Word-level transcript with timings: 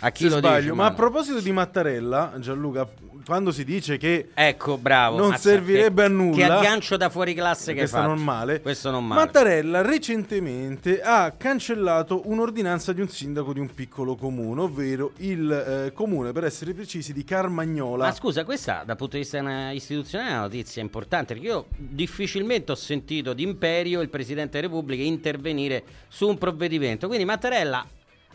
A 0.00 0.10
chi 0.10 0.24
se 0.24 0.28
lo 0.30 0.36
sbaglio. 0.38 0.60
dici, 0.62 0.72
Ma 0.74 0.86
a 0.86 0.92
proposito 0.92 1.40
di 1.40 1.52
Mattarella, 1.52 2.34
Gianluca, 2.38 2.88
quando 3.26 3.52
si 3.52 3.64
dice 3.64 3.98
che 3.98 4.30
Ecco, 4.34 4.78
bravo. 4.78 5.18
non 5.18 5.28
Mazza, 5.28 5.50
servirebbe 5.50 6.02
che- 6.02 6.08
a 6.08 6.10
nulla. 6.10 6.36
Che 6.36 6.44
aggancio 6.44 6.96
da 6.96 7.10
fuori 7.10 7.34
classe 7.34 7.66
che 7.66 7.70
hai 7.72 7.76
questo 7.88 7.96
fatto. 7.98 8.08
non 8.08 8.22
male. 8.22 8.60
Questo 8.62 8.90
non 8.90 9.06
male. 9.06 9.20
Mattarella 9.24 9.82
recentemente 9.82 11.00
ha 11.02 11.32
cancellato 11.36 12.22
un'ordinanza 12.24 12.92
di 12.92 13.00
un 13.02 13.08
sindaco 13.08 13.52
di 13.52 13.60
un 13.60 13.72
piccolo 13.74 14.14
comune, 14.16 14.62
ovvero 14.62 15.12
il 15.18 15.50
eh, 15.86 15.92
comune, 15.92 16.32
per 16.32 16.44
essere 16.44 16.72
precisi, 16.72 17.12
di 17.12 17.22
Carmagnola. 17.24 18.04
Ma 18.06 18.12
scusa, 18.12 18.44
questa 18.44 18.82
dal 18.86 18.96
punto 18.96 19.16
di 19.16 19.22
vista 19.22 19.38
eh, 19.70 19.74
istituzionale 19.74 20.30
è 20.30 20.32
una 20.32 20.40
notizia 20.42 20.80
importante 20.82 21.34
perché 21.34 21.48
io 21.48 21.66
difficilmente 21.76 22.72
ho 22.72 22.76
sentito 22.76 23.32
d'imperio 23.34 24.00
il 24.00 24.08
Presidente 24.08 24.58
della 24.60 24.72
Repubblica 24.72 25.02
intervenire 25.02 25.84
su 26.08 26.26
un 26.26 26.38
provvedimento. 26.38 27.06
Quindi 27.06 27.24
Mattarella 27.26 27.84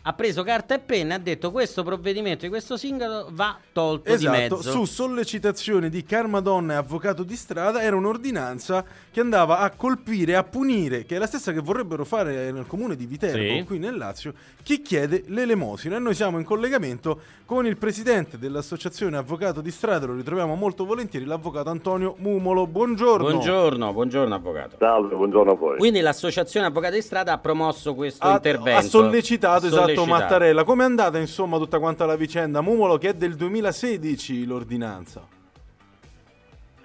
ha 0.08 0.12
preso 0.12 0.44
carta 0.44 0.72
e 0.74 0.78
penna 0.78 1.14
e 1.14 1.16
ha 1.16 1.20
detto 1.20 1.50
questo 1.50 1.82
provvedimento 1.82 2.44
di 2.44 2.48
questo 2.48 2.76
sindaco 2.76 3.28
va 3.32 3.58
tolto 3.72 4.08
di 4.10 4.14
Esatto, 4.24 4.36
mezzo. 4.56 4.70
su 4.70 4.84
sollecitazione 4.84 5.88
di 5.88 6.04
Carmadonna 6.04 6.74
e 6.74 6.76
avvocato 6.76 7.24
di 7.24 7.34
strada 7.34 7.82
era 7.82 7.96
un'ordinanza 7.96 8.84
che 9.10 9.18
andava 9.18 9.58
a 9.58 9.70
colpire, 9.70 10.36
a 10.36 10.44
punire, 10.44 11.04
che 11.06 11.16
è 11.16 11.18
la 11.18 11.26
stessa 11.26 11.52
che 11.52 11.58
vorrebbero 11.60 12.04
fare 12.04 12.52
nel 12.52 12.66
comune 12.68 12.94
di 12.94 13.04
Viterbo, 13.06 13.36
Sì. 13.58 13.64
qui 13.64 13.78
nel 13.80 13.96
Lazio, 13.96 14.32
chi 14.62 14.80
chiede 14.80 15.24
l'elemosina. 15.26 15.96
E 15.96 15.98
noi 15.98 16.14
siamo 16.14 16.38
in 16.38 16.44
collegamento 16.44 17.20
con 17.44 17.66
il 17.66 17.76
presidente 17.76 18.38
dell'associazione 18.38 19.16
Avvocato 19.16 19.60
di 19.60 19.70
Strada, 19.72 20.06
lo 20.06 20.14
ritroviamo 20.14 20.54
molto 20.54 20.84
volentieri, 20.84 21.24
l'avvocato 21.24 21.70
Antonio 21.70 22.14
Mumolo. 22.18 22.66
Buongiorno. 22.68 23.28
Buongiorno, 23.30 23.92
buongiorno 23.92 24.34
avvocato. 24.34 24.76
Salve, 24.78 25.16
buongiorno 25.16 25.50
a 25.50 25.54
voi. 25.56 25.78
Quindi 25.78 26.00
l'associazione 26.00 26.66
Avvocati 26.66 26.94
di 26.94 27.02
Strada 27.02 27.32
ha 27.32 27.38
promosso 27.38 27.94
questo 27.94 28.24
Ha, 28.24 28.32
intervento. 28.34 28.78
ha 28.78 28.82
sollecitato, 28.82 29.64
Ha 29.64 29.68
esatto 29.68 29.94
sollecitato. 30.00 30.22
Mattarella. 30.22 30.64
Come 30.64 30.82
è 30.82 30.86
andata 30.86 31.18
insomma 31.18 31.58
tutta 31.58 31.78
quanta 31.78 32.06
la 32.06 32.16
vicenda? 32.16 32.60
Mumolo 32.60 32.98
che 32.98 33.10
è 33.10 33.14
del 33.14 33.34
2016 33.34 34.46
l'ordinanza. 34.46 35.22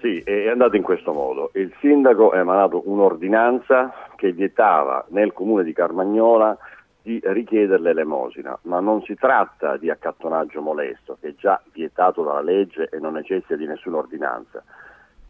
Sì, 0.00 0.18
è 0.18 0.48
andato 0.48 0.74
in 0.74 0.82
questo 0.82 1.12
modo. 1.12 1.50
Il 1.54 1.72
sindaco 1.80 2.30
ha 2.30 2.38
emanato 2.38 2.82
un'ordinanza 2.86 3.92
che 4.16 4.32
vietava 4.32 5.04
nel 5.10 5.32
comune 5.32 5.62
di 5.62 5.72
Carmagnola 5.72 6.58
di 7.02 7.20
richiedere 7.22 7.80
l'elemosina, 7.80 8.58
ma 8.62 8.80
non 8.80 9.02
si 9.02 9.14
tratta 9.14 9.76
di 9.76 9.90
accattonaggio 9.90 10.60
molesto, 10.60 11.18
che 11.20 11.28
è 11.28 11.34
già 11.36 11.60
vietato 11.72 12.22
dalla 12.22 12.40
legge 12.42 12.88
e 12.90 12.98
non 12.98 13.12
necessita 13.14 13.54
di 13.54 13.66
nessuna 13.66 13.98
ordinanza. 13.98 14.62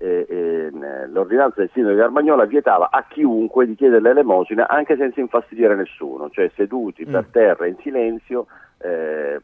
Eh, 0.05 0.69
l'ordinanza 1.12 1.61
del 1.61 1.70
sindaco 1.72 1.95
di 1.95 2.00
Carmagnola 2.00 2.45
vietava 2.45 2.89
a 2.91 3.05
chiunque 3.08 3.67
di 3.67 3.77
chiedere 3.77 4.00
l'elemosina 4.00 4.67
anche 4.69 4.97
senza 4.97 5.20
infastidire 5.20 5.77
nessuno, 5.77 6.28
cioè 6.28 6.50
seduti 6.56 7.05
per 7.06 7.27
terra 7.31 7.67
in 7.69 7.77
silenzio 7.83 8.47
eh, 8.78 9.39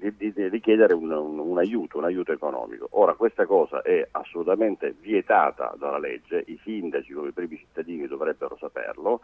di, 0.00 0.14
di- 0.16 0.32
di 0.32 0.48
richiedere 0.48 0.94
un, 0.94 1.10
un- 1.10 1.38
un 1.38 1.58
aiuto, 1.58 1.98
un 1.98 2.04
aiuto 2.04 2.32
economico. 2.32 2.86
Ora 2.92 3.12
questa 3.12 3.44
cosa 3.44 3.82
è 3.82 4.08
assolutamente 4.12 4.94
vietata 4.98 5.74
dalla 5.76 5.98
legge, 5.98 6.42
i 6.46 6.58
sindaci 6.62 7.12
come 7.12 7.28
i 7.28 7.32
primi 7.32 7.58
cittadini 7.58 8.06
dovrebbero 8.06 8.56
saperlo. 8.58 9.20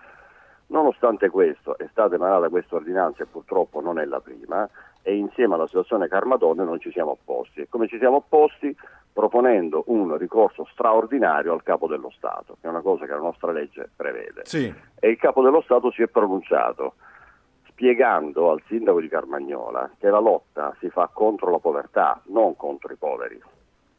Nonostante 0.66 1.30
questo 1.30 1.78
è 1.78 1.86
stata 1.91 2.14
emanata 2.14 2.50
questa 2.50 2.75
ordinanza 2.77 3.22
e 3.22 3.27
purtroppo 3.27 3.80
non 3.80 3.98
è 3.98 4.05
la 4.05 4.20
prima 4.20 4.69
e 5.00 5.14
insieme 5.16 5.55
all'associazione 5.55 6.08
Carmadonne 6.08 6.62
non 6.62 6.78
ci 6.78 6.91
siamo 6.92 7.12
opposti. 7.12 7.62
E 7.62 7.69
come 7.70 7.88
ci 7.88 7.97
siamo 7.97 8.16
opposti? 8.16 8.77
Proponendo 9.19 9.83
un 9.88 10.16
ricorso 10.16 10.64
straordinario 10.70 11.52
al 11.52 11.64
capo 11.64 11.88
dello 11.88 12.08
Stato, 12.16 12.56
che 12.61 12.69
è 12.69 12.70
una 12.70 12.83
cosa 12.83 13.05
che 13.05 13.11
la 13.11 13.19
nostra 13.19 13.50
legge 13.50 13.91
prevede. 13.97 14.42
Sì. 14.44 14.72
E 14.94 15.08
il 15.08 15.16
capo 15.16 15.42
dello 15.42 15.60
Stato 15.60 15.91
si 15.91 16.02
è 16.02 16.06
pronunciato 16.06 16.94
spiegando 17.66 18.52
al 18.52 18.62
sindaco 18.69 19.00
di 19.00 19.08
Carmagnola 19.08 19.91
che 19.98 20.08
la 20.08 20.20
lotta 20.20 20.72
si 20.78 20.88
fa 20.88 21.10
contro 21.12 21.50
la 21.50 21.58
povertà, 21.58 22.20
non 22.27 22.55
contro 22.55 22.92
i 22.92 22.97
poveri. 22.97 23.42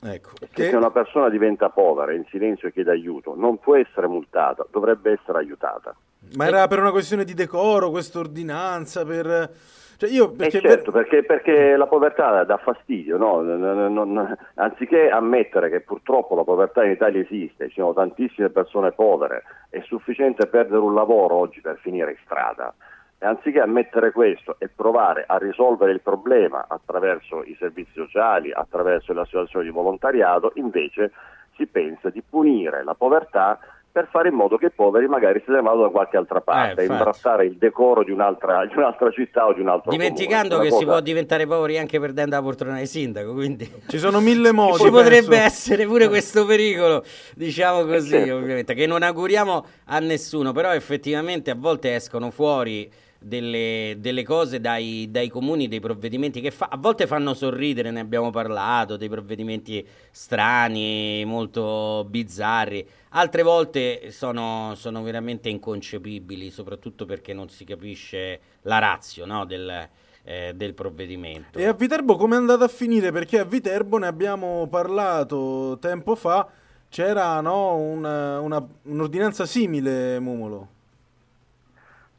Ecco. 0.02 0.30
Che 0.54 0.70
se 0.70 0.76
una 0.78 0.90
persona 0.90 1.28
diventa 1.28 1.68
povera, 1.68 2.14
in 2.14 2.24
silenzio 2.30 2.70
e 2.70 2.72
chiede 2.72 2.92
aiuto, 2.92 3.36
non 3.36 3.60
può 3.60 3.76
essere 3.76 4.08
multata, 4.08 4.66
dovrebbe 4.72 5.12
essere 5.20 5.40
aiutata. 5.40 5.94
Ma 6.36 6.48
era 6.48 6.68
per 6.68 6.80
una 6.80 6.92
questione 6.92 7.24
di 7.24 7.34
decoro 7.34 7.90
questa 7.90 8.20
ordinanza? 8.20 9.06
Per... 9.06 9.50
Cioè 9.98 10.10
io, 10.10 10.32
perché 10.32 10.58
Eh 10.58 10.62
certo, 10.62 10.92
perché, 10.92 11.24
perché 11.24 11.76
la 11.76 11.88
povertà 11.88 12.44
dà 12.44 12.58
fastidio, 12.58 13.18
no? 13.18 13.42
Non- 13.42 13.94
non- 13.94 14.38
anziché 14.56 15.10
ammettere 15.10 15.70
che 15.70 15.82
purtroppo 15.82 16.36
la 16.36 16.44
povertà 16.44 16.86
in 16.86 16.92
Italia 16.92 17.22
esiste, 17.22 17.68
ci 17.68 17.80
sono 17.80 17.94
tantissime 17.94 18.50
persone 18.50 18.92
povere, 18.92 19.44
è 19.70 19.82
sufficiente 19.82 20.48
perdere 20.48 20.80
un 20.80 20.94
lavoro 20.94 21.36
oggi 21.36 21.60
per 21.62 21.80
finire 21.82 22.12
in 22.12 22.18
strada. 22.24 22.74
E 23.18 23.26
anziché 23.26 23.60
ammettere 23.60 24.12
questo 24.14 24.56
e 24.60 24.70
provare 24.74 25.26
a 25.28 25.38
risolvere 25.38 25.92
il 25.92 26.00
problema 26.00 26.66
attraverso 26.70 27.44
i 27.44 27.56
servizi 27.60 27.92
sociali, 27.94 28.54
attraverso 28.54 29.12
le 29.12 29.22
associazioni 29.22 29.66
di 29.66 29.72
volontariato, 29.72 30.54
invece 30.56 31.12
si 31.58 31.66
pensa 31.66 32.10
di 32.10 32.22
punire 32.22 32.86
la 32.86 32.94
povertà 32.94 33.60
per 34.00 34.08
fare 34.12 34.30
in 34.30 34.36
modo 34.36 34.58
che 34.58 34.68
i 34.68 34.72
poveri 34.72 35.08
magari 35.08 35.42
se 35.46 35.52
ne 35.52 35.62
vadano 35.62 35.84
da 35.84 35.90
qualche 35.90 36.16
altra 36.16 36.40
parte, 36.40 36.62
Eh, 36.62 36.68
a 36.80 36.82
infatti. 36.84 36.92
imbrattare 36.92 37.46
il 37.46 37.58
decoro 37.58 38.04
di 38.04 38.12
un'altra, 38.12 38.66
di 38.66 38.74
un'altra 38.76 39.12
città 39.12 39.46
o 39.48 39.54
di 39.54 39.60
un 39.60 39.68
altro 39.68 39.92
Dimenticando 39.92 40.56
comune. 40.56 40.64
che 40.64 40.70
Una 40.70 40.80
si 40.80 40.86
cosa- 40.86 40.98
può 40.98 41.06
diventare 41.06 41.46
poveri 41.48 41.78
anche 41.78 42.00
perdendo 42.00 42.36
la 42.36 42.42
poltrona 42.42 42.78
di 42.80 42.86
sindaco, 42.86 43.34
quindi 43.34 43.70
ci 43.88 43.98
sono 43.98 44.22
mille 44.22 44.52
modi. 44.54 44.84
ci 44.84 44.90
potrebbe 44.90 45.28
penso. 45.28 45.44
essere 45.46 45.86
pure 45.86 46.08
questo 46.08 46.46
pericolo, 46.46 47.04
diciamo 47.36 47.84
così, 47.86 48.10
certo. 48.12 48.36
ovviamente, 48.36 48.74
che 48.74 48.88
non 48.88 49.04
auguriamo 49.04 49.66
a 49.86 50.00
nessuno, 50.00 50.54
però 50.54 50.74
effettivamente 50.74 51.52
a 51.52 51.56
volte 51.58 51.94
escono 51.96 52.32
fuori 52.32 52.90
delle, 53.20 53.98
delle 54.00 54.24
cose 54.24 54.62
dai, 54.62 55.08
dai 55.12 55.30
comuni, 55.30 55.68
dei 55.68 55.82
provvedimenti 55.82 56.40
che 56.40 56.52
fa, 56.52 56.70
a 56.72 56.78
volte 56.78 57.06
fanno 57.06 57.34
sorridere, 57.34 57.92
ne 57.92 58.00
abbiamo 58.00 58.30
parlato, 58.30 58.96
dei 58.96 59.10
provvedimenti 59.10 59.86
strani, 60.10 61.24
molto 61.26 62.06
bizzarri, 62.10 62.88
altre 63.10 63.44
volte 63.44 64.12
sono, 64.12 64.74
sono 64.76 65.04
veramente 65.04 65.50
inconcepibili, 65.50 66.50
soprattutto 66.50 67.06
perché 67.06 67.34
non 67.34 67.50
si 67.50 67.66
capisce 67.66 68.40
la 68.64 68.80
razio 68.80 69.26
no, 69.26 69.46
del, 69.46 69.88
eh, 70.24 70.54
del 70.56 70.74
provvedimento. 70.74 71.60
E 71.60 71.66
a 71.66 71.74
Viterbo 71.74 72.16
come 72.16 72.36
è 72.36 72.38
andata 72.38 72.64
a 72.64 72.70
finire? 72.70 73.12
Perché 73.12 73.40
a 73.40 73.44
Viterbo 73.44 73.98
ne 73.98 74.08
abbiamo 74.08 74.68
parlato 74.68 75.78
tempo 75.82 76.16
fa, 76.16 76.48
c'era 76.88 77.42
no, 77.42 77.76
una- 77.76 78.40
una- 78.40 78.66
un'ordinanza 78.84 79.46
simile, 79.46 80.20
Mumolo. 80.20 80.78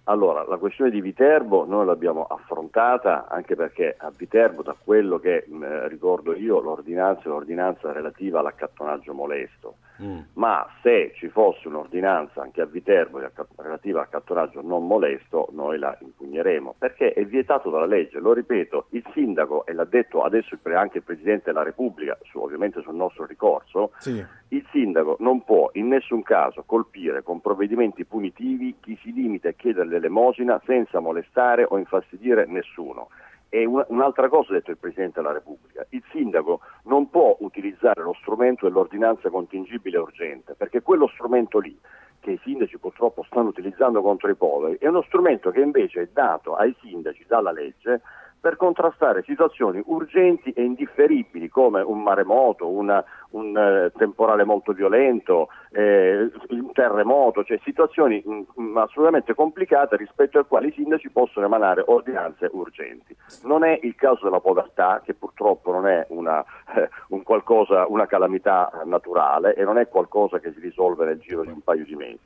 Allora, 0.05 0.45
la 0.47 0.57
questione 0.57 0.91
di 0.91 1.01
Viterbo 1.01 1.65
noi 1.65 1.87
l'abbiamo 1.87 2.25
affrontata 2.25 3.29
anche 3.29 3.55
perché 3.55 3.95
a 3.99 4.11
Viterbo, 4.17 4.63
da 4.63 4.75
quello 4.83 5.19
che 5.19 5.45
mh, 5.47 5.89
ricordo 5.89 6.35
io, 6.35 6.61
l'ordinanza 6.61 7.23
è 7.25 7.27
un'ordinanza 7.29 7.93
relativa 7.93 8.41
all'accattonaggio 8.41 9.13
molesto. 9.13 9.77
Mm. 10.03 10.21
Ma 10.35 10.67
se 10.83 11.13
ci 11.15 11.29
fosse 11.29 11.69
un'ordinanza 11.69 12.41
anche 12.43 12.63
a 12.63 12.67
Viterbo 12.67 13.21
relativa 13.57 13.99
all'accattonaggio 13.99 14.63
non 14.63 14.87
molesto, 14.87 15.49
noi 15.53 15.79
la 15.79 15.97
impugneremo 16.31 16.77
perché 16.79 17.13
è 17.13 17.25
vietato 17.25 17.71
dalla 17.71 17.87
legge. 17.87 18.21
Lo 18.21 18.33
ripeto, 18.33 18.87
il 18.91 19.05
sindaco, 19.13 19.67
e 19.67 19.73
l'ha 19.73 19.85
detto 19.85 20.23
adesso 20.23 20.57
anche 20.75 20.99
il 20.99 21.05
Presidente 21.05 21.45
della 21.47 21.63
Repubblica, 21.65 22.17
su- 22.23 22.39
ovviamente 22.39 22.81
sul 22.83 22.95
nostro 22.95 23.27
ricorso, 23.27 23.93
Sì. 23.99 24.25
il 24.49 24.67
sindaco 24.71 25.17
non 25.21 25.43
può 25.45 25.71
in 25.75 25.89
nessun 25.89 26.23
caso 26.23 26.63
colpire 26.65 27.23
con 27.23 27.41
provvedimenti 27.41 28.05
punitivi 28.05 28.77
chi 28.81 28.97
si 29.03 29.13
limita 29.13 29.49
a 29.49 29.53
chiedere 29.53 29.89
l'elemosina 29.89 30.61
senza 30.65 31.01
molestare 31.01 31.67
o 31.69 31.77
infastidire 31.79 32.47
nessuno. 32.47 33.09
E 33.53 33.65
un- 33.65 33.85
un'altra 33.89 34.29
cosa 34.29 34.53
ha 34.53 34.55
detto 34.55 34.71
il 34.71 34.77
Presidente 34.77 35.21
della 35.21 35.33
Repubblica, 35.33 35.85
il 35.91 36.05
sindaco 36.13 36.61
non 36.85 37.11
può 37.11 37.37
utilizzare 37.41 38.01
lo 38.03 38.15
strumento 38.21 38.67
dell'ordinanza 38.67 39.29
contingibile 39.29 39.99
urgente, 39.99 40.55
perché 40.55 40.83
quello 40.83 41.09
strumento 41.09 41.59
lì 41.59 41.77
che 42.21 42.33
i 42.33 42.41
sindaci 42.43 42.79
purtroppo 42.79 43.25
stanno 43.25 43.49
utilizzando 43.49 44.03
contro 44.03 44.31
i 44.31 44.37
poveri 44.37 44.79
è 44.79 44.87
uno 44.87 45.03
strumento 45.03 45.51
che 45.51 45.61
invece 45.61 46.03
è 46.03 46.09
dato 46.13 46.55
ai 46.55 46.75
sindaci 46.81 47.25
dalla 47.27 47.51
legge 47.51 48.03
per 48.41 48.57
contrastare 48.57 49.23
situazioni 49.25 49.83
urgenti 49.85 50.51
e 50.53 50.63
indifferibili 50.63 51.49
come 51.49 51.83
un 51.83 52.03
maremoto, 52.03 52.69
una- 52.69 53.05
un 53.33 53.57
eh, 53.57 53.93
temporale 53.99 54.45
molto 54.45 54.73
violento, 54.73 55.49
eh, 55.73 56.31
un 56.49 56.73
terremoto, 56.73 57.45
cioè 57.45 57.61
situazioni 57.63 58.25
mm, 58.27 58.77
assolutamente 58.79 59.35
complicate 59.35 59.97
rispetto 59.97 60.39
alle 60.39 60.47
quali 60.49 60.69
i 60.69 60.73
sindaci 60.73 61.11
possono 61.11 61.45
emanare 61.45 61.85
ordinanze 61.87 62.49
urgenti. 62.51 63.15
Non 63.45 63.63
è 63.63 63.79
il 63.83 63.95
caso 63.95 64.25
della 64.25 64.41
povertà, 64.41 65.03
che 65.05 65.13
purtroppo 65.13 65.71
non 65.71 65.87
è 65.87 66.07
una, 66.09 66.43
eh, 66.75 66.89
un 67.09 67.23
qualcosa, 67.23 67.87
una 67.89 68.07
calamità 68.07 68.71
naturale 68.87 69.55
e 69.55 69.65
non 69.65 69.77
è 69.77 69.87
qualcosa 69.87 70.39
che 70.39 70.51
si 70.53 70.61
risolve 70.61 71.05
nel 71.05 71.19
giro 71.19 71.43
di 71.43 71.51
un 71.51 71.61
paio 71.61 71.85
di 71.85 71.95
mesi. 71.95 72.19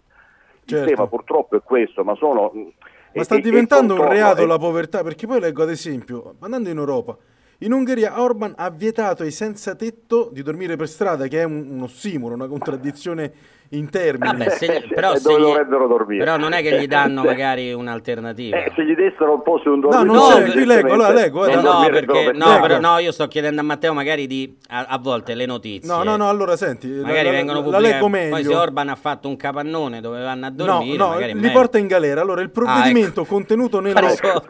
Il 0.67 0.71
Certo. 0.71 0.89
tema 0.89 1.07
purtroppo 1.09 1.57
è 1.57 1.63
questo, 1.63 2.05
ma 2.05 2.15
sono... 2.15 2.53
Ma 3.15 3.21
e- 3.21 3.25
sta 3.25 3.35
e- 3.35 3.39
e 3.39 3.41
diventando 3.43 3.95
un 3.95 3.99
contorno- 4.01 4.13
reato 4.21 4.43
e- 4.43 4.47
la 4.47 4.59
povertà, 4.59 5.03
perché 5.03 5.27
poi 5.27 5.41
leggo 5.41 5.63
ad 5.63 5.71
esempio, 5.71 6.35
andando 6.41 6.69
in 6.69 6.77
Europa, 6.79 7.17
in 7.59 7.73
Ungheria 7.73 8.21
Orban 8.21 8.53
ha 8.57 8.69
vietato 8.71 9.23
ai 9.23 9.31
senza 9.31 9.75
tetto 9.75 10.29
di 10.33 10.43
dormire 10.43 10.77
per 10.77 10.89
strada, 10.89 11.27
che 11.29 11.41
è 11.41 11.45
un, 11.45 11.67
un 11.71 11.83
ossimoro, 11.83 12.35
una 12.35 12.49
contraddizione 12.49 13.33
in 13.77 13.91
termini. 13.91 14.37
Vabbè, 14.39 14.51
se, 14.51 14.85
però, 14.95 15.17
se 15.17 15.33
gli- 15.33 15.39
dovrebbero 15.41 15.87
dormire. 15.87 16.25
però 16.25 16.37
non 16.37 16.53
è 16.53 16.63
che 16.63 16.79
gli 16.81 16.87
danno 16.87 17.23
Eh, 17.25 17.27
magari 17.27 17.73
un'alternativa. 17.73 18.57
Eh, 18.57 18.73
se 18.75 18.85
gli 18.85 18.95
dessero 18.95 19.35
un 19.35 19.43
po' 19.43 19.59
su 19.63 19.71
un 19.71 19.79
No, 19.81 19.89
dormitorio... 19.91 20.21
non 20.39 20.45
c'è, 20.47 20.53
qui 20.53 20.65
leggo, 20.65 20.93
allora 20.93 21.13
leggo, 21.13 21.47
Eh, 21.47 21.55
no, 21.57 21.87
perché, 21.91 22.33
no, 22.33 22.61
però, 22.61 22.81
no, 22.81 22.99
io 22.99 23.13
sto 23.13 23.29
chiedendo 23.29 23.61
a 23.61 23.65
Matteo 23.65 23.93
magari 23.93 24.27
di 24.27 24.57
a, 24.69 24.87
a 24.89 24.99
volte 24.99 25.35
le 25.35 25.47
notizie. 25.47 25.89
No, 25.91 26.03
no, 26.03 26.17
no, 26.17 26.29
allora 26.29 26.57
senti, 26.57 26.87
Magari 26.89 27.27
la, 27.27 27.31
vengono 27.33 27.59
la, 27.61 27.65
la 27.65 27.71
pubblicate. 27.71 27.93
leggo 27.95 28.09
meglio. 28.09 28.31
Poi 28.35 28.45
se 28.45 28.55
Orban 28.55 28.89
ha 28.89 28.95
fatto 28.97 29.29
un 29.29 29.37
capannone 29.37 30.01
dove 30.01 30.23
vanno 30.23 30.47
a 30.47 30.49
No, 30.51 30.55
dormire, 30.55 30.97
no, 30.97 31.15
è 31.17 31.27
li 31.27 31.35
meglio. 31.35 31.53
porta 31.53 31.79
in 31.79 31.87
galera. 31.87 32.21
Allora, 32.21 32.41
il 32.43 32.51
provvedimento 32.51 33.21
Ah, 33.21 33.23
ecco. 33.25 33.35
contenuto 33.35 33.81
nello, 33.81 34.09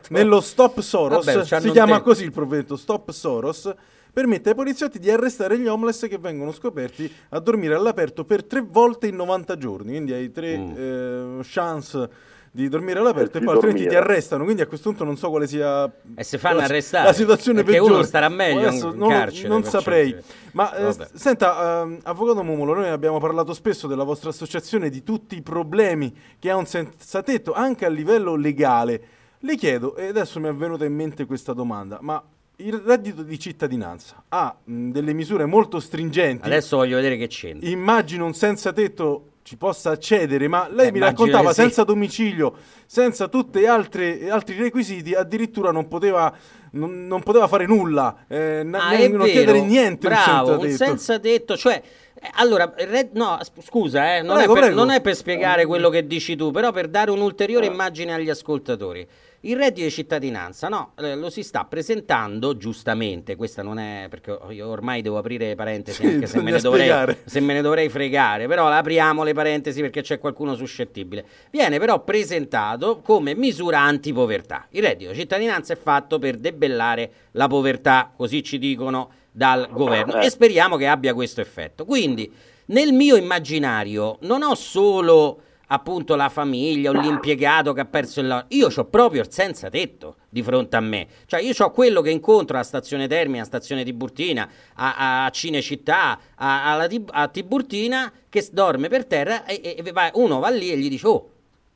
nello 0.09 0.41
Stop 0.41 0.81
Soros, 0.81 1.25
Vabbè, 1.25 1.44
si 1.61 1.70
chiama 1.70 1.93
tempo. 1.94 2.03
così 2.05 2.25
il 2.25 2.32
provvedimento 2.32 2.77
Stop 2.77 3.11
Soros, 3.11 3.73
permette 4.15 4.51
ai 4.51 4.55
poliziotti 4.55 4.99
di 4.99 5.11
arrestare 5.11 5.59
gli 5.59 5.67
homeless 5.67 6.07
che 6.09 6.17
vengono 6.19 6.53
scoperti 6.53 7.13
a 7.31 7.41
dormire 7.41 7.75
all'aperto 7.75 8.25
per 8.25 8.45
tre 8.45 8.63
volte 8.63 9.09
in 9.09 9.17
90 9.17 9.59
giorni. 9.59 9.91
Quindi 9.91 10.13
hai 10.15 10.31
tre 10.31 10.57
Mm. 10.57 10.75
eh, 10.77 11.41
chance 11.43 12.09
di 12.53 12.69
dormire 12.69 13.01
all'aperto 13.01 13.37
Eh, 13.37 13.41
e 13.41 13.45
poi 13.45 13.55
altrimenti 13.55 13.89
ti 13.89 13.97
arrestano. 13.97 14.45
Quindi 14.45 14.63
a 14.63 14.67
questo 14.69 14.89
punto 14.91 15.03
non 15.03 15.17
so 15.17 15.29
quale 15.29 15.49
sia 15.49 15.93
E 16.15 16.23
se 16.23 16.39
fanno 16.39 16.59
la, 16.59 16.65
arrestare, 16.67 17.07
la 17.07 17.13
situazione 17.13 17.65
perché 17.65 17.79
peggiore. 17.81 17.95
uno 17.95 18.03
starà 18.05 18.29
meglio 18.29 18.69
Adesso 18.69 18.91
in 18.93 18.97
non, 18.99 19.09
carcere, 19.09 19.49
non 19.49 19.65
saprei. 19.65 20.11
certi- 20.11 20.33
Ma 20.53 20.73
eh, 20.77 20.95
senta, 21.15 21.83
ehm, 21.83 21.99
avvocato 22.05 22.45
Mumulo, 22.45 22.75
noi 22.75 22.89
abbiamo 22.91 23.19
parlato 23.19 23.53
spesso 23.55 23.89
della 23.89 24.05
vostra 24.05 24.31
associazione, 24.31 24.89
di 24.89 25.03
tutti 25.03 25.35
i 25.35 25.43
problemi 25.43 26.15
che 26.39 26.49
ha 26.51 26.55
un 26.57 26.67
senza 26.67 27.25
tetto, 27.25 27.53
anche 27.55 27.85
a 27.87 27.89
livello 27.89 28.37
legale. 28.37 29.03
Le 29.41 29.57
chiedo, 29.57 29.97
e 29.97 30.07
adesso 30.07 30.39
mi 30.39 30.47
è 30.49 30.55
venuta 30.55 30.85
in 30.85 30.95
mente 30.95 31.27
questa 31.27 31.53
domanda, 31.55 31.99
ma 32.03 32.23
il 32.56 32.75
reddito 32.75 33.23
di 33.23 33.39
cittadinanza 33.39 34.23
ha 34.29 34.55
mh, 34.62 34.91
delle 34.91 35.12
misure 35.12 35.45
molto 35.47 35.81
stringenti. 35.81 36.47
Adesso 36.47 36.77
voglio 36.77 36.97
vedere 36.97 37.17
che 37.17 37.27
c'entra. 37.27 37.69
Immagino 37.69 38.25
un 38.27 38.35
senza 38.35 38.73
tetto 38.73 39.31
ci 39.43 39.56
possa 39.56 39.91
accedere, 39.91 40.49
ma 40.49 40.69
lei 40.71 40.89
Eh, 40.89 40.93
mi 40.93 41.01
raccontava 41.01 41.49
sì. 41.53 41.61
senza 41.61 41.85
domicilio, 41.85 42.55
senza 42.87 43.29
tutti 43.29 43.61
gli 43.61 43.67
altri, 43.67 44.29
requisiti, 44.56 45.12
addirittura 45.15 45.71
non 45.71 45.87
poteva, 45.87 46.33
non, 46.73 47.06
non 47.06 47.23
poteva 47.23 47.47
fare 47.47 47.67
nulla, 47.67 48.25
eh, 48.27 48.62
n- 48.65 48.75
Ah, 48.75 48.93
è 48.93 49.09
non 49.09 49.19
vero, 49.19 49.25
chiedere 49.25 49.61
niente. 49.61 50.09
bravo, 50.09 50.59
un 50.59 50.71
senza 50.71 51.19
tetto. 51.19 51.56
cioè 51.59 51.83
allora, 52.32 52.73
re- 52.76 53.11
no, 53.12 53.38
scusa, 53.61 54.17
eh, 54.17 54.23
non, 54.23 54.37
Prego, 54.37 54.56
è 54.56 54.61
per, 54.61 54.75
non 54.75 54.91
è 54.91 55.00
per 55.00 55.15
spiegare 55.15 55.67
quello 55.67 55.91
che 55.91 56.06
dici 56.06 56.37
tu, 56.37 56.50
però 56.50 56.73
per 56.73 56.88
dare 56.88 57.11
un'ulteriore 57.11 57.67
immagine 57.67 58.15
agli 58.15 58.31
ascoltatori. 58.31 59.06
Il 59.41 59.59
reddito 59.59 59.85
di 59.87 59.91
cittadinanza, 59.91 60.69
no, 60.69 60.93
eh, 60.97 61.15
lo 61.15 61.29
si 61.29 61.43
sta 61.43 61.65
presentando 61.65 62.56
giustamente, 62.56 63.37
questa 63.37 63.62
non 63.62 63.79
è 63.79 64.06
perché 64.09 64.38
io 64.49 64.69
ormai 64.69 65.03
devo 65.03 65.19
aprire 65.19 65.55
parentesi 65.55 66.00
Sì, 66.00 66.06
anche 66.15 66.26
se 66.26 66.41
me, 66.41 66.59
dovrei, 66.59 67.17
se 67.26 67.41
me 67.41 67.53
ne 67.53 67.61
dovrei 67.61 67.91
fregare, 67.91 68.47
però 68.47 68.69
apriamo 68.69 69.23
le 69.23 69.35
parentesi 69.35 69.82
perché 69.82 70.00
c'è 70.00 70.19
qualcuno 70.19 70.55
suscettibile. 70.55 71.27
Viene 71.50 71.79
però 71.79 72.03
presentato 72.03 73.00
come 73.03 73.35
misura 73.35 73.81
antipovertà. 73.81 74.67
Il 74.70 74.82
reddito 74.82 75.11
di 75.11 75.19
cittadinanza 75.19 75.75
è 75.75 75.77
fatto 75.77 76.19
per 76.19 76.37
debellare 76.37 77.11
la 77.32 77.47
povertà, 77.47 78.12
così 78.17 78.43
ci 78.43 78.59
dicono 78.59 79.11
dal 79.37 79.69
governo 79.71 80.21
Eh. 80.21 80.27
e 80.27 80.31
speriamo 80.31 80.77
che 80.77 80.87
abbia 80.87 81.13
questo 81.13 81.41
effetto. 81.41 81.85
Quindi, 81.85 82.33
nel 82.67 82.93
mio 82.93 83.17
immaginario 83.17 84.19
non 84.21 84.43
ho 84.43 84.55
solo 84.55 85.41
appunto 85.67 86.15
la 86.15 86.29
famiglia 86.29 86.91
o 86.91 86.93
l'impiegato 86.93 87.73
che 87.73 87.81
ha 87.81 87.85
perso 87.85 88.21
il 88.21 88.29
lavoro, 88.29 88.47
io 88.51 88.69
ho 88.73 88.85
proprio 88.85 89.23
il 89.23 89.31
senza 89.33 89.69
tetto 89.71 90.17
di 90.29 90.41
fronte 90.43 90.77
a 90.77 90.81
me. 90.81 91.07
Cioè 91.27 91.41
io 91.41 91.53
ho 91.59 91.71
quello 91.73 92.01
che 92.01 92.11
incontro 92.11 92.55
alla 92.57 92.65
stazione 92.65 93.09
Termini, 93.09 93.39
alla 93.39 93.47
stazione 93.47 93.83
Tiburtina, 93.83 94.49
a, 94.75 95.25
a 95.25 95.31
Cinecittà, 95.31 96.19
a, 96.37 96.87
Tib- 96.87 97.11
a 97.13 97.27
Tiburtina 97.29 98.13
che 98.29 98.47
dorme 98.53 98.89
per 98.89 99.07
terra 99.07 99.47
e, 99.47 99.61
e- 99.65 99.83
e 99.85 99.93
va- 99.93 100.11
uno 100.15 100.39
va 100.39 100.51
lì 100.51 100.71
e 100.71 100.77
gli 100.77 100.89
dice 100.89 101.07
"Oh, 101.09 101.29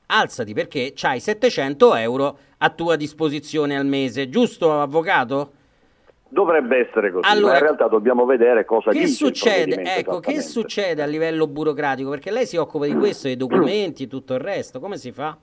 alzati 0.06 0.52
perché 0.54 0.92
c'hai 0.94 1.18
700 1.18 1.94
euro 1.96 2.38
a 2.58 2.70
tua 2.70 2.94
disposizione 2.94 3.76
al 3.76 3.86
mese, 3.86 4.28
giusto 4.28 4.80
avvocato? 4.80 5.52
Dovrebbe 6.30 6.86
essere 6.86 7.10
così, 7.10 7.26
Allora, 7.26 7.52
ma 7.52 7.58
in 7.58 7.64
realtà 7.64 7.88
dobbiamo 7.88 8.26
vedere 8.26 8.66
cosa 8.66 8.90
Che 8.90 9.06
succede? 9.06 9.80
Ecco, 9.82 10.20
che 10.20 10.42
succede 10.42 11.02
a 11.02 11.06
livello 11.06 11.46
burocratico? 11.46 12.10
Perché 12.10 12.30
lei 12.30 12.46
si 12.46 12.56
occupa 12.56 12.84
di 12.84 12.94
questo, 12.94 13.28
dei 13.28 13.36
documenti 13.36 14.04
e 14.04 14.06
tutto 14.08 14.34
il 14.34 14.40
resto. 14.40 14.78
Come 14.78 14.98
si 14.98 15.10
fa? 15.10 15.36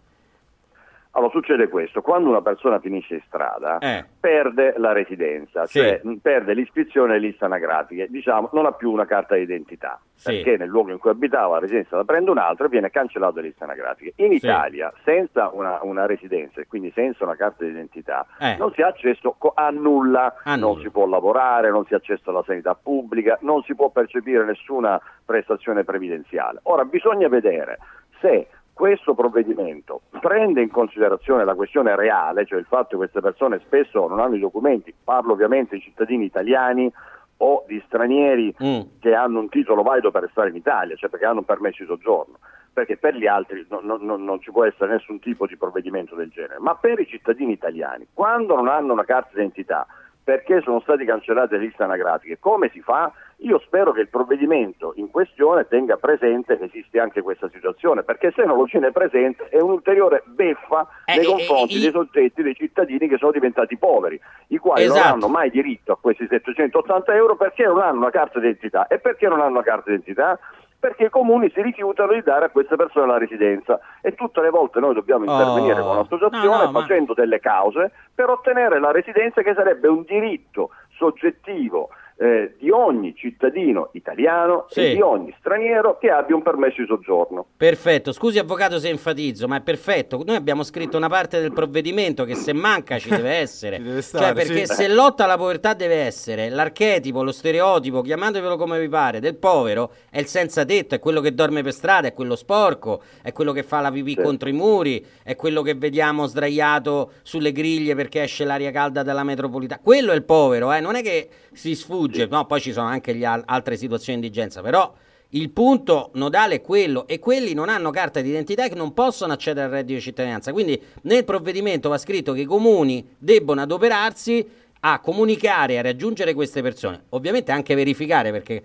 Allora, 1.17 1.31
succede 1.31 1.69
questo, 1.69 2.01
quando 2.01 2.27
una 2.29 2.41
persona 2.41 2.77
finisce 2.79 3.13
in 3.15 3.21
strada, 3.27 3.77
Eh. 3.79 4.03
perde 4.19 4.73
la 4.77 4.91
residenza, 4.91 5.65
Sì. 5.65 5.79
cioè 5.79 6.01
perde 6.21 6.53
l'iscrizione 6.53 7.13
alle 7.15 7.27
liste 7.27 7.45
anagrafiche, 7.45 8.07
diciamo, 8.09 8.49
non 8.51 8.65
ha 8.65 8.73
più 8.73 8.91
una 8.91 9.05
carta 9.05 9.35
d'identità, 9.35 9.97
Sì. 10.13 10.33
perché 10.43 10.57
nel 10.57 10.67
luogo 10.67 10.91
in 10.91 10.97
cui 10.97 11.11
abitava 11.11 11.53
la 11.53 11.59
residenza 11.61 11.95
la 11.95 12.03
prende 12.03 12.31
un 12.31 12.37
altro 12.37 12.65
e 12.65 12.69
viene 12.69 12.89
cancellato 12.89 13.35
dalle 13.35 13.47
liste 13.47 13.63
anagrafiche. 13.63 14.11
In 14.17 14.31
Sì. 14.31 14.35
Italia, 14.45 14.91
senza 15.05 15.49
una, 15.53 15.79
una 15.83 16.05
residenza 16.05 16.59
e 16.59 16.67
quindi 16.67 16.91
senza 16.93 17.23
una 17.23 17.37
carta 17.37 17.63
d'identità, 17.63 18.25
Eh. 18.37 18.57
non 18.57 18.73
si 18.73 18.81
ha 18.81 18.87
accesso 18.87 19.37
a 19.53 19.69
nulla, 19.69 20.35
A 20.43 20.57
non 20.57 20.71
nulla. 20.71 20.81
si 20.81 20.89
può 20.89 21.05
lavorare, 21.07 21.69
non 21.69 21.85
si 21.85 21.93
ha 21.93 21.97
accesso 21.97 22.29
alla 22.31 22.43
sanità 22.45 22.75
pubblica, 22.75 23.37
non 23.39 23.63
si 23.63 23.73
può 23.73 23.89
percepire 23.89 24.43
nessuna 24.43 24.99
prestazione 25.23 25.85
previdenziale. 25.85 26.59
Ora, 26.63 26.83
bisogna 26.83 27.29
vedere 27.29 27.77
se 28.19 28.47
questo 28.75 29.13
provvedimento 29.13 30.01
prende 30.19 30.61
in 30.61 30.69
considerazione 30.69 31.45
la 31.45 31.55
questione 31.55 31.95
reale, 31.95 32.45
cioè 32.45 32.59
il 32.59 32.65
fatto 32.65 32.89
che 32.89 32.95
queste 32.97 33.21
persone 33.21 33.59
spesso 33.59 34.05
non 34.05 34.19
hanno 34.19 34.35
i 34.35 34.39
documenti, 34.39 34.93
parlo 35.01 35.31
ovviamente 35.31 35.75
di 35.75 35.81
cittadini 35.81 36.25
italiani 36.25 36.91
o 37.37 37.63
di 37.67 37.81
stranieri 37.85 38.53
Mm. 38.61 38.79
che 38.99 39.15
hanno 39.15 39.39
un 39.39 39.47
titolo 39.47 39.81
valido 39.81 40.11
per 40.11 40.27
stare 40.31 40.49
in 40.49 40.55
Italia, 40.57 40.95
cioè 40.97 41.09
perché 41.09 41.25
hanno 41.25 41.39
un 41.39 41.45
permesso 41.45 41.83
di 41.83 41.87
soggiorno, 41.87 42.35
perché 42.73 42.97
per 42.97 43.15
gli 43.15 43.27
altri 43.27 43.65
no- 43.69 43.79
no- 43.81 43.97
no- 43.99 44.17
non 44.17 44.41
ci 44.41 44.51
può 44.51 44.65
essere 44.65 44.91
nessun 44.91 45.19
tipo 45.19 45.47
di 45.47 45.55
provvedimento 45.55 46.13
del 46.15 46.29
genere, 46.29 46.59
ma 46.59 46.75
per 46.75 46.99
i 46.99 47.07
cittadini 47.07 47.53
italiani, 47.53 48.07
quando 48.13 48.55
non 48.55 48.67
hanno 48.67 48.91
una 48.91 49.05
carta 49.05 49.29
d'identità, 49.33 49.87
perché 50.25 50.59
sono 50.61 50.79
stati 50.79 51.05
cancellate 51.05 51.55
le 51.55 51.65
liste 51.65 51.83
anagrafiche, 51.83 52.39
come 52.39 52.69
si 52.73 52.81
fa? 52.81 53.11
Io 53.39 53.59
spero 53.59 53.91
che 53.91 54.01
il 54.01 54.07
provvedimento 54.09 54.93
in 54.95 55.11
questione 55.11 55.67
tenga 55.67 55.97
presente 55.97 56.57
che 56.57 56.63
esiste 56.63 56.99
anche 56.99 57.21
questa 57.21 57.47
situazione, 57.53 58.01
perché 58.01 58.31
se 58.35 58.43
non 58.43 58.57
lo 58.57 58.63
tiene 58.63 58.91
presente 58.91 59.47
è 59.49 59.59
un'ulteriore 59.59 60.23
beffa 60.25 60.87
Eh, 61.05 61.17
nei 61.17 61.25
eh, 61.25 61.27
confronti 61.27 61.77
eh, 61.77 61.79
dei 61.81 61.91
soggetti, 61.91 62.41
dei 62.41 62.55
cittadini 62.55 63.07
che 63.07 63.17
sono 63.17 63.31
diventati 63.31 63.77
poveri, 63.77 64.19
i 64.47 64.57
quali 64.57 64.87
non 64.87 64.97
Esatto. 64.97 65.13
hanno 65.13 65.27
mai 65.27 65.51
diritto 65.51 65.91
a 65.91 65.97
questi 66.01 66.25
780 66.27 67.13
euro 67.13 67.35
perché 67.35 67.63
non 67.65 67.79
hanno 67.81 67.97
una 67.99 68.09
carta 68.09 68.39
d'identità. 68.39 68.87
E 68.87 68.97
perché 68.97 69.27
non 69.27 69.39
hanno 69.41 69.51
una 69.51 69.63
carta 69.63 69.91
d'identità? 69.91 70.39
Perché 70.85 71.05
i 71.05 71.09
comuni 71.09 71.49
si 71.49 71.63
rifiutano 71.63 72.13
di 72.13 72.21
dare 72.21 72.45
a 72.45 72.49
queste 72.49 72.75
persone 72.75 73.07
la 73.07 73.17
residenza 73.17 73.79
e 74.01 74.13
tutte 74.13 74.39
le 74.41 74.51
volte 74.51 74.79
noi 74.79 74.93
dobbiamo 74.93 75.25
Oh. 75.25 75.31
intervenire 75.31 75.81
con 75.81 75.95
l'associazione 75.95 76.45
No, 76.45 76.63
no, 76.65 76.71
ma- 76.71 76.79
facendo 76.81 77.15
delle 77.15 77.39
cause 77.39 77.91
per 78.13 78.29
ottenere 78.29 78.79
la 78.79 78.91
residenza 78.91 79.41
che 79.41 79.55
sarebbe 79.55 79.87
un 79.87 80.03
diritto 80.03 80.69
soggettivo 80.97 81.89
eh, 82.17 82.55
di 82.59 82.69
ogni 82.69 83.13
cittadino 83.15 83.89
italiano 83.93 84.65
Sì. 84.69 84.81
e 84.91 84.93
di 84.95 85.01
ogni 85.01 85.35
straniero 85.39 85.97
che 85.97 86.09
abbia 86.09 86.35
un 86.35 86.41
permesso 86.43 86.81
di 86.81 86.87
soggiorno. 86.87 87.45
Perfetto, 87.57 88.11
scusi 88.13 88.39
avvocato 88.39 88.79
se 88.79 88.89
enfatizzo, 88.89 89.47
ma 89.47 89.57
è 89.57 89.61
perfetto. 89.61 90.21
Noi 90.25 90.35
abbiamo 90.35 90.63
scritto 90.63 90.95
una 90.97 91.09
parte 91.09 91.41
del 91.41 91.51
provvedimento 91.51 92.23
che 92.23 92.35
se 92.35 92.53
manca 92.53 92.97
ci 92.99 93.09
deve 93.09 93.31
essere. 93.31 93.75
Ci 93.77 93.83
deve 93.83 94.01
stare, 94.01 94.25
cioè 94.25 94.33
perché 94.33 94.65
sì. 94.65 94.73
se 94.73 94.87
lotta 94.87 95.25
alla 95.25 95.37
povertà 95.37 95.73
deve 95.73 95.95
essere 95.95 96.49
l'archetipo, 96.49 97.21
lo 97.23 97.31
stereotipo, 97.31 98.01
chiamatevelo 98.01 98.55
come 98.55 98.79
vi 98.79 98.87
pare, 98.87 99.19
del 99.19 99.35
povero, 99.35 99.91
è 100.09 100.19
il 100.19 100.27
senza 100.27 100.63
tetto, 100.63 100.95
è 100.95 100.99
quello 100.99 101.19
che 101.21 101.33
dorme 101.33 101.61
per 101.63 101.73
strada, 101.73 102.07
è 102.07 102.13
quello 102.13 102.35
sporco, 102.35 103.01
è 103.21 103.31
quello 103.33 103.51
che 103.51 103.63
fa 103.63 103.81
la 103.81 103.91
pipì 103.91 104.11
Sì. 104.15 104.21
contro 104.21 104.47
i 104.49 104.53
muri, 104.53 105.05
è 105.23 105.35
quello 105.35 105.61
che 105.61 105.73
vediamo 105.75 106.25
sdraiato 106.27 107.11
sulle 107.23 107.51
griglie 107.51 107.95
perché 107.95 108.23
esce 108.23 108.45
l'aria 108.45 108.71
calda 108.71 109.03
dalla 109.03 109.23
metropolitana. 109.23 109.81
Quello 109.83 110.11
è 110.11 110.15
il 110.15 110.23
povero, 110.23 110.71
eh? 110.71 110.79
non 110.79 110.95
è 110.95 111.01
che 111.01 111.27
si 111.51 111.73
sfugge, 111.75 112.03
no, 112.29 112.45
poi 112.45 112.61
ci 112.61 112.71
sono 112.71 112.87
anche 112.87 113.13
le 113.13 113.25
altre 113.25 113.77
situazioni 113.77 114.19
di 114.19 114.27
indigenza, 114.27 114.61
però 114.61 114.93
il 115.29 115.49
punto 115.49 116.11
nodale 116.13 116.55
è 116.55 116.61
quello 116.61 117.07
e 117.07 117.19
quelli 117.19 117.53
non 117.53 117.69
hanno 117.69 117.91
carta 117.91 118.21
d'identità 118.21 118.65
e 118.65 118.69
che 118.69 118.75
non 118.75 118.93
possono 118.93 119.33
accedere 119.33 119.65
al 119.65 119.71
reddito 119.71 119.97
di 119.97 120.01
cittadinanza. 120.01 120.53
Quindi 120.53 120.81
nel 121.03 121.25
provvedimento 121.25 121.89
va 121.89 121.97
scritto 121.97 122.33
che 122.33 122.41
i 122.41 122.45
comuni 122.45 123.05
debbono 123.17 123.61
adoperarsi 123.61 124.47
a 124.81 124.99
comunicare 124.99 125.77
a 125.79 125.81
raggiungere 125.81 126.33
queste 126.33 126.61
persone. 126.61 127.05
Ovviamente 127.09 127.51
anche 127.51 127.75
verificare 127.75 128.31
perché 128.31 128.63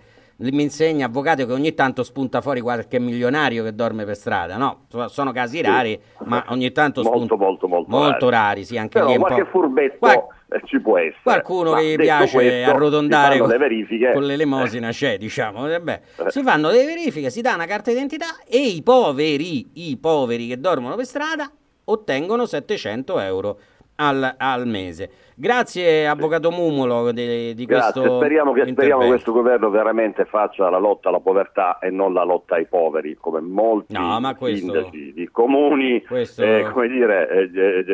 mi 0.49 0.63
insegna 0.63 1.05
avvocato 1.05 1.45
che 1.45 1.53
ogni 1.53 1.73
tanto 1.73 2.03
spunta 2.03 2.41
fuori 2.41 2.61
qualche 2.61 2.99
milionario 2.99 3.63
che 3.63 3.75
dorme 3.75 4.05
per 4.05 4.15
strada, 4.15 4.57
no? 4.57 4.85
So- 4.89 5.07
Sono 5.07 5.31
casi 5.31 5.61
rari, 5.61 5.99
ma 6.25 6.43
ogni 6.49 6.71
tanto 6.71 7.03
Molto, 7.03 7.17
spunta 7.17 7.35
molto, 7.35 7.67
molto 7.87 8.29
rari, 8.29 8.65
sì, 8.65 8.77
anche 8.77 8.99
Però 8.99 9.11
lì 9.11 9.17
qualche 9.17 9.45
furbetto 9.45 9.97
Qual- 9.99 10.25
eh, 10.49 10.61
ci 10.65 10.79
può 10.81 10.97
essere. 10.97 11.19
Qualcuno 11.23 11.71
Ma 11.71 11.77
che 11.79 11.91
gli 11.91 11.95
piace 11.95 12.33
questo, 12.33 12.69
arrotondare 12.71 13.37
con, 13.37 13.49
le 13.49 13.57
verifiche. 13.57 14.11
con 14.13 14.23
l'elemosina 14.23 14.89
c'è, 14.89 15.17
diciamo. 15.17 15.67
Vabbè. 15.67 16.01
Eh. 16.25 16.31
Si 16.31 16.41
fanno 16.43 16.69
delle 16.71 16.85
verifiche, 16.85 17.29
si 17.29 17.41
dà 17.41 17.53
una 17.53 17.65
carta 17.65 17.91
d'identità 17.91 18.37
e 18.47 18.57
i 18.57 18.81
poveri, 18.81 19.69
i 19.89 19.97
poveri 19.97 20.47
che 20.47 20.59
dormono 20.59 20.95
per 20.95 21.05
strada 21.05 21.49
ottengono 21.83 22.45
700 22.45 23.19
euro 23.19 23.59
al, 24.01 24.35
al 24.37 24.67
mese. 24.67 25.09
Grazie 25.35 26.07
Avvocato 26.07 26.51
Mumulo 26.51 27.11
di, 27.11 27.53
di 27.55 27.65
Grazie. 27.65 28.01
questo 28.01 28.17
speriamo 28.17 28.51
che 28.51 28.67
speriamo 28.67 29.07
questo 29.07 29.31
governo 29.31 29.69
veramente 29.69 30.25
faccia 30.25 30.69
la 30.69 30.77
lotta 30.77 31.09
alla 31.09 31.19
povertà 31.19 31.79
e 31.79 31.89
non 31.89 32.13
la 32.13 32.23
lotta 32.23 32.55
ai 32.55 32.67
poveri, 32.67 33.15
come 33.19 33.39
molti 33.39 33.93
No, 33.93 34.19
questo- 34.37 34.65
sindaci 34.73 35.13
di 35.13 35.29
comuni, 35.31 36.03
Questo- 36.03 36.43
eh, 36.43 36.67
come 36.71 36.87
dire, 36.89 37.29
eh, 37.29 37.49
eh, 37.59 37.85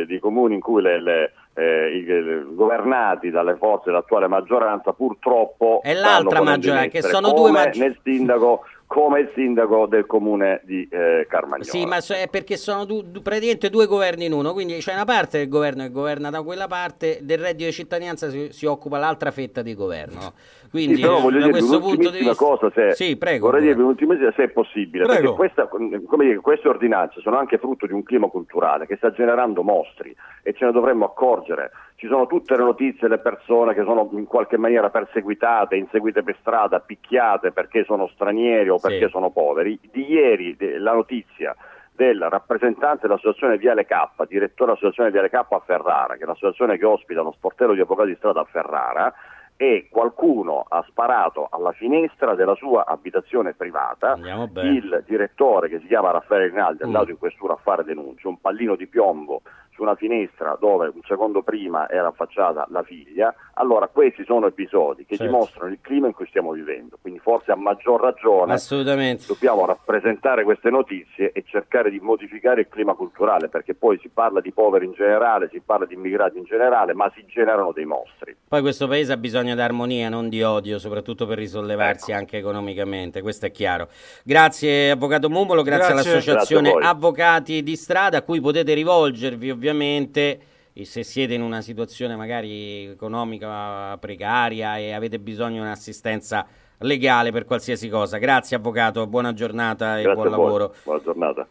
eh, 0.00 0.06
di 0.06 0.18
comuni 0.20 0.54
in 0.54 0.60
cui 0.60 0.80
le, 0.82 1.00
le, 1.02 1.32
eh, 1.54 1.96
i- 1.96 2.54
governati 2.54 3.30
dalle 3.30 3.56
forze 3.56 3.84
dell'attuale 3.90 4.28
maggioranza 4.28 4.92
purtroppo 4.92 5.80
È 5.82 5.94
l'altra 5.94 6.40
maggioranza, 6.42 6.88
che 6.88 7.02
sono 7.02 7.32
due 7.32 7.50
maggi- 7.50 7.80
nel 7.80 7.98
sindaco 8.02 8.64
come 8.92 9.20
il 9.20 9.30
sindaco 9.34 9.86
del 9.86 10.04
comune 10.04 10.60
di 10.64 10.86
eh, 10.90 11.26
Carmagnola. 11.26 11.64
Sì, 11.64 11.86
ma 11.86 12.02
so- 12.02 12.12
è 12.12 12.28
perché 12.28 12.58
sono 12.58 12.84
du- 12.84 13.00
du- 13.00 13.22
praticamente 13.22 13.70
due 13.70 13.86
governi 13.86 14.26
in 14.26 14.34
uno, 14.34 14.52
quindi 14.52 14.76
c'è 14.80 14.92
una 14.92 15.06
parte 15.06 15.38
del 15.38 15.48
governo 15.48 15.82
che 15.84 15.90
governa 15.90 16.28
da 16.28 16.42
quella 16.42 16.66
parte, 16.66 17.20
del 17.22 17.38
reddito 17.38 17.64
di 17.64 17.72
cittadinanza 17.72 18.28
si, 18.28 18.48
si 18.52 18.66
occupa 18.66 18.98
l'altra 18.98 19.30
fetta 19.30 19.62
di 19.62 19.74
governo. 19.74 20.34
Quindi 20.68 20.96
Sì, 20.96 21.00
però 21.00 21.20
voglio 21.20 21.38
da 21.38 21.44
dirvi 21.46 21.58
questo 21.60 21.80
punto 21.80 22.10
di 22.10 22.18
vista... 22.18 22.34
cosa, 22.34 22.70
se, 22.74 22.92
Sì, 22.92 23.16
prego. 23.16 23.46
vorrei 23.46 23.62
dirvi 23.62 23.80
un'ultimissima 23.80 24.30
se 24.36 24.42
è 24.44 24.48
possibile, 24.48 25.04
Prego. 25.04 25.34
perché 25.34 25.36
questa, 25.36 25.66
come 25.68 26.24
dire, 26.26 26.36
queste 26.40 26.68
ordinanze 26.68 27.20
sono 27.22 27.38
anche 27.38 27.56
frutto 27.56 27.86
di 27.86 27.92
un 27.94 28.02
clima 28.02 28.28
culturale 28.28 28.86
che 28.86 28.96
sta 28.96 29.10
generando 29.10 29.62
mostri 29.62 30.14
e 30.42 30.52
ce 30.52 30.66
ne 30.66 30.72
dovremmo 30.72 31.06
accorgere. 31.06 31.70
Ci 32.02 32.08
sono 32.08 32.26
tutte 32.26 32.56
le 32.56 32.64
notizie 32.64 33.06
delle 33.06 33.20
persone 33.20 33.74
che 33.74 33.84
sono 33.84 34.08
in 34.14 34.26
qualche 34.26 34.56
maniera 34.56 34.90
perseguitate, 34.90 35.76
inseguite 35.76 36.24
per 36.24 36.36
strada, 36.40 36.80
picchiate 36.80 37.52
perché 37.52 37.84
sono 37.84 38.08
stranieri 38.08 38.68
o 38.70 38.78
Sì. 38.78 38.88
perché 38.88 39.08
sono 39.08 39.30
poveri. 39.30 39.78
Di 39.88 40.10
ieri 40.10 40.56
la 40.80 40.94
notizia 40.94 41.54
del 41.94 42.20
rappresentante 42.28 43.06
dell'associazione 43.06 43.56
Viale 43.56 43.84
K, 43.86 43.94
direttore 44.26 44.72
dell'associazione 44.72 45.12
Viale 45.12 45.30
K 45.30 45.34
a 45.48 45.62
Ferrara, 45.64 46.16
che 46.16 46.24
è 46.24 46.26
l'associazione 46.26 46.76
che 46.76 46.84
ospita 46.86 47.20
uno 47.20 47.30
sportello 47.36 47.72
di 47.72 47.80
avvocati 47.82 48.08
di 48.08 48.16
strada 48.16 48.40
a 48.40 48.46
Ferrara, 48.50 49.14
e 49.54 49.86
qualcuno 49.88 50.64
ha 50.68 50.84
sparato 50.88 51.46
alla 51.52 51.70
finestra 51.70 52.34
della 52.34 52.56
sua 52.56 52.84
abitazione 52.84 53.52
privata. 53.54 54.16
Il 54.66 55.04
direttore, 55.06 55.68
che 55.68 55.78
si 55.78 55.86
chiama 55.86 56.10
Raffaele 56.10 56.48
Rinaldi, 56.48 56.82
è 56.82 56.84
Mm. 56.84 56.88
andato 56.88 57.10
in 57.12 57.18
questura 57.18 57.52
a 57.52 57.58
fare 57.62 57.84
denunce, 57.84 58.26
un 58.26 58.40
pallino 58.40 58.74
di 58.74 58.88
piombo 58.88 59.42
su 59.74 59.82
una 59.82 59.94
finestra 59.94 60.56
dove 60.60 60.90
un 60.94 61.00
secondo 61.06 61.42
prima 61.42 61.88
era 61.88 62.08
affacciata 62.08 62.66
la 62.70 62.82
figlia. 62.82 63.34
Allora, 63.54 63.88
questi 63.88 64.24
sono 64.24 64.46
episodi 64.46 65.04
che 65.04 65.16
Certo. 65.16 65.30
dimostrano 65.32 65.70
il 65.72 65.78
clima 65.80 66.06
in 66.06 66.12
cui 66.14 66.26
stiamo 66.26 66.52
vivendo. 66.52 66.98
Quindi, 67.00 67.20
forse 67.20 67.52
a 67.52 67.56
maggior 67.56 68.00
ragione 68.00 68.56
dobbiamo 69.26 69.66
rappresentare 69.66 70.44
queste 70.44 70.70
notizie 70.70 71.32
e 71.32 71.42
cercare 71.46 71.90
di 71.90 72.00
modificare 72.00 72.62
il 72.62 72.68
clima 72.68 72.94
culturale, 72.94 73.48
perché 73.48 73.74
poi 73.74 73.98
si 74.00 74.08
parla 74.08 74.40
di 74.40 74.52
poveri 74.52 74.84
in 74.86 74.92
generale, 74.92 75.48
si 75.50 75.60
parla 75.64 75.86
di 75.86 75.94
immigrati 75.94 76.38
in 76.38 76.44
generale, 76.44 76.92
ma 76.94 77.10
si 77.14 77.24
generano 77.26 77.72
dei 77.72 77.84
mostri. 77.86 78.36
Poi 78.48 78.60
questo 78.60 78.86
paese 78.86 79.12
ha 79.12 79.16
bisogno 79.16 79.54
di 79.54 79.60
armonia, 79.60 80.08
non 80.08 80.28
di 80.28 80.42
odio, 80.42 80.78
soprattutto 80.78 81.26
per 81.26 81.38
risollevarsi 81.38 82.10
Ecco. 82.10 82.20
anche 82.20 82.36
economicamente, 82.38 83.22
questo 83.22 83.46
è 83.46 83.50
chiaro. 83.50 83.88
Grazie 84.24 84.90
Avvocato 84.90 85.30
Mumolo, 85.30 85.62
grazie, 85.62 85.92
Grazie. 85.94 86.10
all'Associazione 86.10 86.70
Grazie. 86.72 86.88
Avvocati 86.88 87.62
di 87.62 87.76
Strada, 87.76 88.18
a 88.18 88.22
cui 88.22 88.40
potete 88.40 88.74
rivolgervi 88.74 89.50
ovviamente 89.50 89.61
e 90.72 90.84
se 90.84 91.02
siete 91.02 91.34
in 91.34 91.42
una 91.42 91.60
situazione 91.60 92.16
magari 92.16 92.86
economica 92.86 93.96
precaria 93.98 94.78
e 94.78 94.92
avete 94.92 95.18
bisogno 95.18 95.54
di 95.54 95.60
un'assistenza 95.60 96.46
legale 96.78 97.30
per 97.30 97.44
qualsiasi 97.44 97.88
cosa. 97.88 98.18
Grazie 98.18 98.56
Avvocato, 98.56 99.06
buona 99.06 99.32
giornata 99.32 99.98
e 99.98 100.02
Grazie 100.02 100.22
buon 100.22 100.30
lavoro. 100.30 100.74
Buona 100.84 101.02
giornata. 101.02 101.46